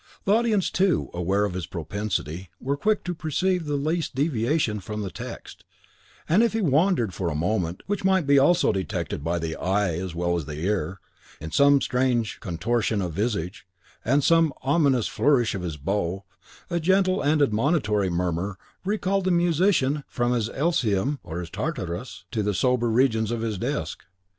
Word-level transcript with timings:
The 0.25 0.33
audience, 0.33 0.71
too, 0.71 1.11
aware 1.13 1.45
of 1.45 1.53
his 1.53 1.67
propensity, 1.67 2.49
were 2.59 2.75
quick 2.75 3.03
to 3.03 3.13
perceive 3.13 3.65
the 3.65 3.75
least 3.75 4.15
deviation 4.15 4.79
from 4.79 5.03
the 5.03 5.11
text; 5.11 5.63
and 6.27 6.41
if 6.41 6.53
he 6.53 6.59
wandered 6.61 7.13
for 7.13 7.29
a 7.29 7.35
moment, 7.35 7.83
which 7.85 8.03
might 8.03 8.27
also 8.39 8.73
be 8.73 8.81
detected 8.81 9.23
by 9.23 9.37
the 9.37 9.55
eye 9.57 9.93
as 9.99 10.15
well 10.15 10.35
as 10.35 10.45
the 10.45 10.59
ear, 10.65 10.99
in 11.39 11.51
some 11.51 11.81
strange 11.81 12.39
contortion 12.39 12.99
of 12.99 13.13
visage, 13.13 13.67
and 14.03 14.23
some 14.23 14.51
ominous 14.63 15.05
flourish 15.07 15.53
of 15.53 15.61
his 15.61 15.77
bow, 15.77 16.23
a 16.71 16.79
gentle 16.79 17.21
and 17.21 17.39
admonitory 17.39 18.09
murmur 18.09 18.57
recalled 18.83 19.25
the 19.25 19.29
musician 19.29 20.03
from 20.07 20.31
his 20.33 20.49
Elysium 20.49 21.19
or 21.21 21.41
his 21.41 21.51
Tartarus 21.51 22.25
to 22.31 22.41
the 22.41 22.55
sober 22.55 22.89
regions 22.89 23.29
of 23.29 23.41
his 23.41 23.59
desk. 23.59 24.01